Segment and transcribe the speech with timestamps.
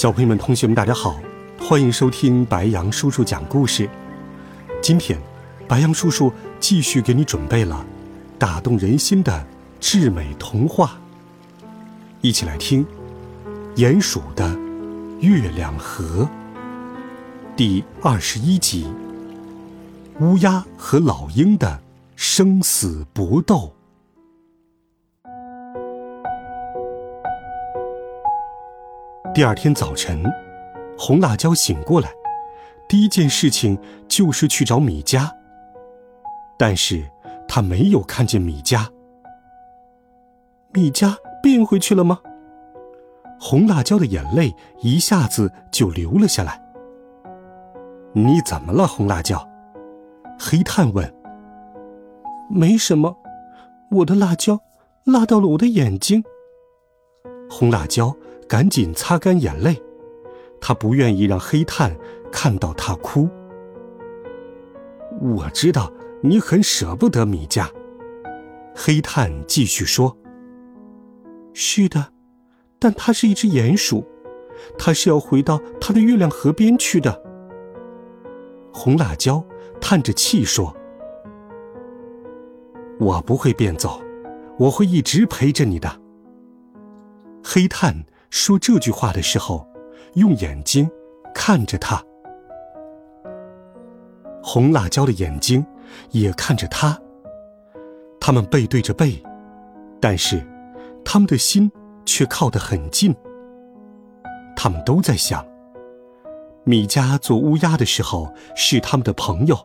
[0.00, 1.20] 小朋友们、同学们，大家好，
[1.60, 3.86] 欢迎收听白杨叔叔讲故事。
[4.80, 5.20] 今天，
[5.68, 7.84] 白杨叔叔继续给你准备了
[8.38, 9.46] 打动人心的
[9.78, 10.98] 至美童话，
[12.22, 12.82] 一起来听
[13.76, 14.58] 《鼹鼠的
[15.20, 16.24] 月亮河》
[17.54, 18.86] 第二十一集：
[20.18, 21.78] 乌鸦和老鹰的
[22.16, 23.74] 生死搏斗。
[29.40, 30.22] 第二天早晨，
[30.98, 32.10] 红辣椒醒过来，
[32.86, 35.30] 第一件事情就是去找米迦。
[36.58, 37.10] 但是
[37.48, 38.86] 他没有看见米迦。
[40.74, 42.20] 米迦变回去了吗？
[43.40, 46.62] 红辣椒的眼泪一下子就流了下来。
[48.12, 49.48] 你怎么了，红辣椒？
[50.38, 51.10] 黑炭问。
[52.50, 53.16] 没什么，
[53.90, 54.60] 我的辣椒
[55.04, 56.22] 辣到了我的眼睛。
[57.48, 58.14] 红辣椒。
[58.50, 59.80] 赶紧擦干眼泪，
[60.60, 61.96] 他不愿意让黑炭
[62.32, 63.28] 看到他哭。
[65.20, 67.68] 我知道你很舍不得米迦，
[68.74, 70.16] 黑炭继续说
[71.54, 72.08] ：“是的，
[72.80, 74.04] 但它是一只鼹鼠，
[74.76, 77.22] 它是要回到它的月亮河边去的。”
[78.74, 79.44] 红辣椒
[79.80, 80.74] 叹着气说
[82.98, 84.02] ：“我不会变走，
[84.58, 86.00] 我会一直陪着你的。”
[87.44, 88.04] 黑炭。
[88.30, 89.66] 说这句话的时候，
[90.14, 90.88] 用眼睛
[91.34, 92.02] 看着他。
[94.42, 95.64] 红辣椒的眼睛
[96.10, 96.98] 也看着他。
[98.20, 99.20] 他们背对着背，
[100.00, 100.46] 但是
[101.04, 101.70] 他们的心
[102.06, 103.14] 却靠得很近。
[104.56, 105.44] 他们都在想：
[106.64, 109.58] 米迦做乌鸦的时候是他们的朋友，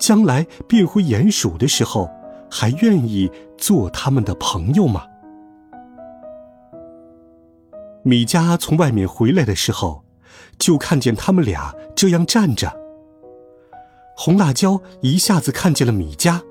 [0.00, 2.10] 将来变回鼹鼠的时候，
[2.50, 5.06] 还愿意做他们的朋友吗？
[8.02, 10.04] 米迦从外面回来的时候，
[10.58, 12.72] 就看见他们俩这样站着。
[14.16, 16.42] 红辣椒一下子看见了米迦。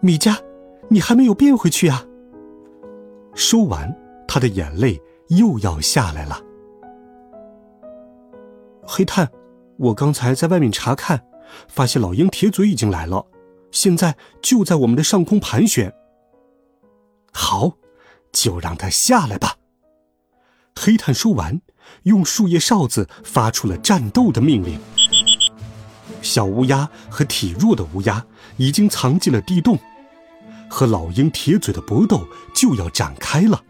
[0.00, 0.36] 米迦，
[0.88, 2.04] 你还没有变回去啊？
[3.34, 3.96] 说完，
[4.26, 6.40] 他的眼泪又要下来了。
[8.82, 9.30] 黑炭，
[9.76, 11.22] 我刚才在外面查看，
[11.68, 13.26] 发现老鹰铁嘴已经来了，
[13.70, 15.92] 现在就在我们的上空盘旋。
[17.32, 17.72] 好，
[18.32, 19.57] 就让他下来吧。
[20.80, 21.60] 黑炭说完，
[22.04, 24.78] 用树叶哨子发出了战斗的命令。
[26.22, 28.24] 小乌鸦和体弱的乌鸦
[28.58, 29.76] 已经藏进了地洞，
[30.70, 32.24] 和老鹰铁嘴的搏斗
[32.54, 33.60] 就要展开了。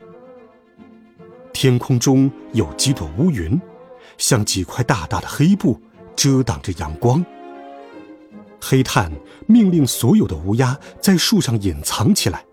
[1.54, 3.58] 天空中有几朵乌云，
[4.18, 5.80] 像几块大大的黑布，
[6.14, 7.24] 遮挡着阳光。
[8.60, 9.10] 黑炭
[9.46, 12.44] 命令所有的乌鸦在树上隐藏起来。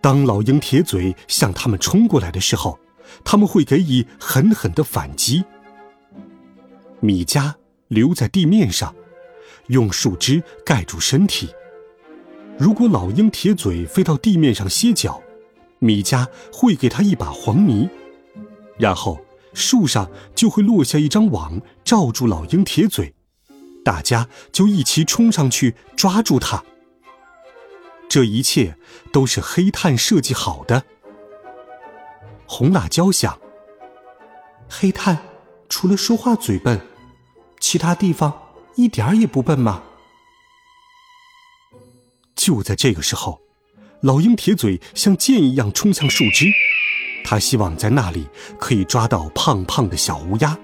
[0.00, 2.78] 当老鹰铁嘴向他们冲过来的时候，
[3.24, 5.44] 他们会给予狠狠的反击。
[7.00, 7.54] 米迦
[7.88, 8.94] 留在地面上，
[9.68, 11.48] 用树枝盖住身体。
[12.58, 15.22] 如果老鹰铁嘴飞到地面上歇脚，
[15.78, 17.88] 米迦会给他一把黄泥，
[18.76, 19.20] 然后
[19.54, 23.14] 树上就会落下一张网罩住老鹰铁嘴，
[23.84, 26.64] 大家就一起冲上去抓住他。
[28.08, 28.76] 这一切
[29.12, 30.82] 都是黑炭设计好的。
[32.50, 33.38] 红辣椒想：
[34.70, 35.18] 黑炭
[35.68, 36.80] 除了说话嘴笨，
[37.60, 38.32] 其他地方
[38.74, 39.82] 一点儿也不笨吗？
[42.34, 43.38] 就在这个时候，
[44.00, 46.46] 老鹰铁嘴像箭一样冲向树枝，
[47.22, 48.26] 他希望在那里
[48.58, 50.58] 可以抓到胖胖的小乌鸦。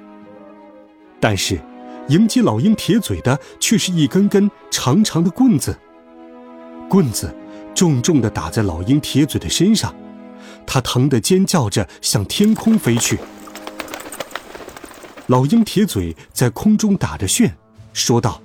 [1.20, 1.61] 但是，
[2.09, 5.79] 迎接老鹰铁嘴的却是一根根长长的棍子，
[6.88, 7.37] 棍子
[7.75, 9.94] 重重的打在老鹰铁嘴的身上。
[10.66, 13.19] 他疼得尖叫着向天空飞去。
[15.26, 17.56] 老鹰铁嘴在空中打着旋，
[17.93, 18.43] 说道：“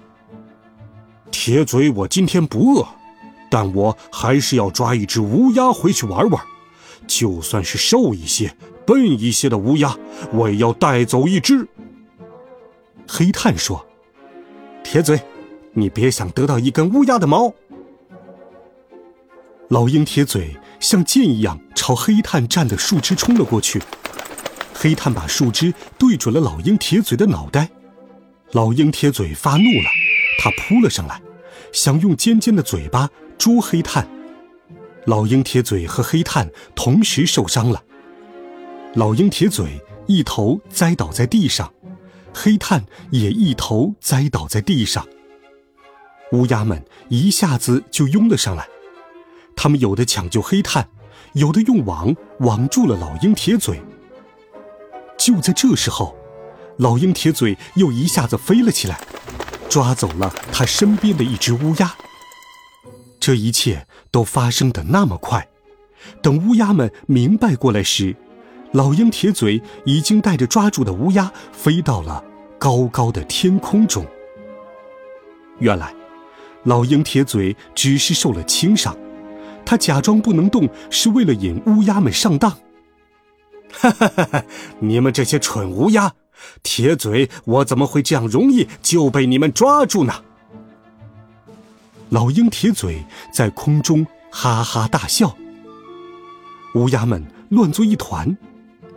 [1.29, 2.87] 铁嘴，我今天不饿，
[3.51, 6.41] 但我还是要抓一只乌鸦回去玩玩。
[7.05, 8.55] 就算是瘦一些、
[8.85, 9.97] 笨一些的乌鸦，
[10.31, 11.67] 我也要带走一只。”
[13.07, 13.85] 黑炭说
[14.83, 15.19] ：“铁嘴，
[15.73, 17.53] 你别想得到一根乌鸦的毛。”
[19.69, 23.81] 老鹰铁嘴像箭一样朝黑炭站的树枝冲了过去。
[24.73, 27.69] 黑炭把树枝对准了老鹰铁嘴的脑袋，
[28.53, 29.89] 老鹰铁嘴发怒了，
[30.39, 31.21] 它扑了上来，
[31.73, 34.07] 想用尖尖的嘴巴捉黑炭。
[35.05, 37.83] 老鹰铁嘴和黑炭同时受伤了，
[38.93, 41.73] 老鹰铁嘴一头栽倒在地上，
[42.33, 45.05] 黑炭也一头栽倒在地上。
[46.31, 48.67] 乌鸦们一下子就拥了上来，
[49.61, 50.87] 他们有的抢救黑炭，
[51.33, 53.81] 有的用网网住了老鹰铁嘴。
[55.17, 56.15] 就在这时候，
[56.77, 59.01] 老鹰铁嘴又一下子飞了起来，
[59.67, 61.93] 抓走了他身边的一只乌鸦。
[63.19, 65.49] 这一切都发生的那么快，
[66.21, 68.15] 等乌鸦们明白过来时，
[68.71, 72.23] 老鹰铁嘴已经带着抓住的乌鸦飞到了
[72.57, 74.05] 高高的天空中。
[75.57, 75.93] 原来，
[76.63, 78.97] 老鹰铁嘴只是受了轻伤，
[79.69, 82.49] 他假装不能动，是为了引乌鸦们上当。
[83.71, 84.43] 哈哈哈哈！
[84.79, 86.11] 你们这些蠢乌鸦，
[86.63, 90.23] 铁嘴，我怎么会这样容易就被你们抓住呢？
[92.09, 95.37] 老鹰铁嘴在空中哈哈大笑，
[96.73, 98.35] 乌鸦们乱作一团，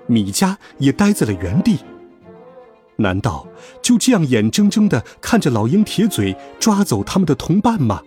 [0.06, 1.80] 米迦也呆在了原地。
[2.96, 3.46] 难道
[3.82, 8.00] 就这样眼睁睁的看着老鹰铁嘴抓走他们的同伴吗？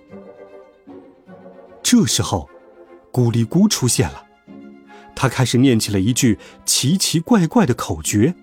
[1.83, 2.50] 这时候，
[3.15, 4.25] 咕哩咕出现了。
[5.15, 8.35] 他开始念起了一句奇奇怪怪的口诀：“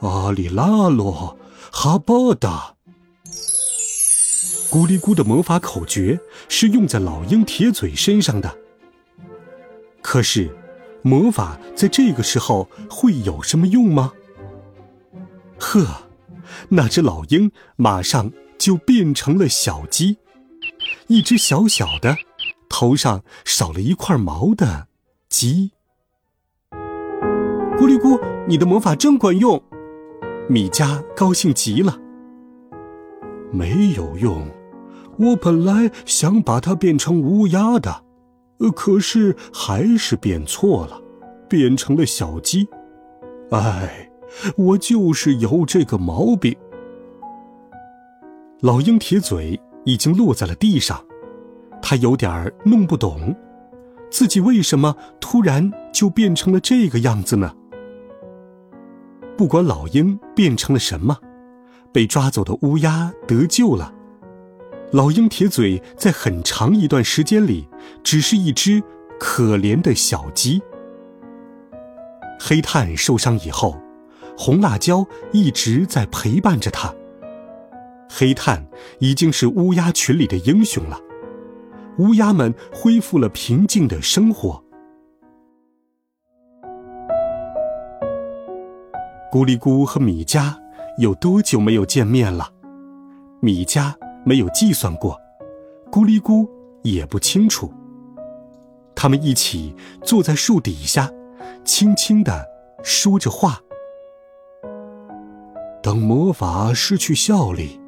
[0.00, 1.36] 阿里拉罗
[1.70, 2.74] 哈巴达。”
[4.72, 8.56] 咕哩咕的魔法口诀是用在老鹰铁嘴身上的。
[10.00, 10.50] 可是，
[11.02, 14.14] 魔法在这个时候会有什么用吗？
[15.58, 16.08] 呵，
[16.70, 20.16] 那只老鹰马上就变成了小鸡，
[21.08, 22.16] 一只小小的，
[22.68, 24.88] 头上少了一块毛的。
[25.28, 25.72] 鸡，
[26.72, 29.62] 咕噜咕，你的魔法真管用！
[30.48, 31.98] 米迦高兴极了。
[33.52, 34.48] 没有用，
[35.18, 38.04] 我本来想把它变成乌鸦的，
[38.74, 41.00] 可是还是变错了，
[41.48, 42.66] 变成了小鸡。
[43.50, 44.10] 哎，
[44.56, 46.56] 我就是有这个毛病。
[48.60, 51.04] 老鹰铁嘴已经落在了地上，
[51.82, 53.34] 他有点弄不懂。
[54.10, 57.54] 自己为什么突然就变成了这个样子呢？
[59.36, 61.18] 不管老鹰变成了什么，
[61.92, 63.92] 被抓走的乌鸦得救了。
[64.92, 67.68] 老鹰铁嘴在很长一段时间里
[68.02, 68.82] 只是一只
[69.20, 70.62] 可怜的小鸡。
[72.40, 73.76] 黑炭受伤以后，
[74.36, 76.94] 红辣椒一直在陪伴着他。
[78.08, 78.66] 黑炭
[79.00, 80.98] 已经是乌鸦群里的英雄了。
[81.98, 84.62] 乌鸦们恢复了平静的生活。
[89.32, 90.54] 咕哩咕和米迦
[90.98, 92.48] 有多久没有见面了？
[93.40, 93.92] 米迦
[94.24, 95.20] 没有计算过，
[95.90, 96.48] 咕哩咕
[96.82, 97.70] 也不清楚。
[98.94, 101.10] 他们一起坐在树底下，
[101.64, 102.46] 轻轻的
[102.82, 103.60] 说着话。
[105.82, 107.80] 等魔法失去效力，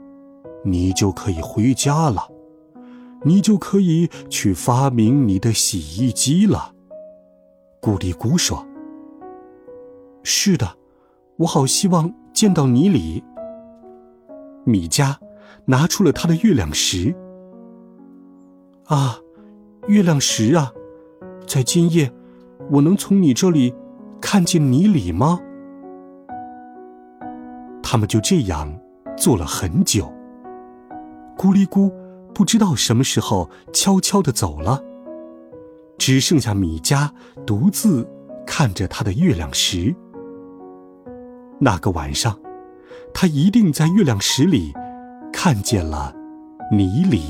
[0.64, 2.28] 你就可以回家了。
[3.22, 6.74] 你就可以去发明你的洗衣机了，
[7.80, 8.66] 咕哩咕说。
[10.22, 10.76] 是的，
[11.36, 13.22] 我好希望见到你里。
[14.64, 15.16] 米迦
[15.66, 17.14] 拿出了他的月亮石。
[18.86, 19.18] 啊，
[19.86, 20.72] 月亮石啊，
[21.46, 22.10] 在今夜，
[22.70, 23.74] 我能从你这里
[24.20, 25.40] 看见你里吗？
[27.82, 28.80] 他们就这样
[29.16, 30.10] 坐了很久。
[31.36, 31.92] 咕哩咕。
[32.40, 34.82] 不知道什么时候悄悄的走了，
[35.98, 37.10] 只剩下米迦
[37.46, 38.08] 独自
[38.46, 39.94] 看着他的月亮石。
[41.58, 42.40] 那个晚上，
[43.12, 44.72] 他一定在月亮石里
[45.30, 46.14] 看见了
[46.72, 47.20] 尼里。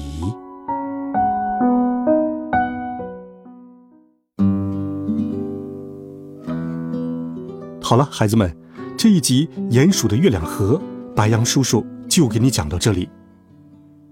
[7.82, 8.56] 好了，孩子们，
[8.96, 10.76] 这一集《鼹鼠的月亮河》，
[11.16, 13.08] 白羊叔叔就给你讲到这里。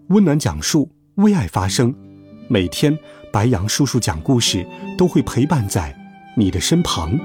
[0.09, 1.95] 温暖讲述，为爱发声。
[2.49, 2.99] 每天，
[3.31, 5.95] 白杨叔叔讲故事都会陪伴在
[6.35, 7.19] 你的身旁。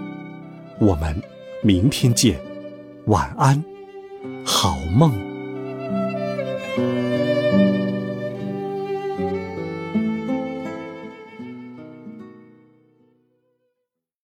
[0.80, 1.22] 我们
[1.62, 2.40] 明天见，
[3.06, 3.64] 晚安，
[4.46, 5.33] 好梦。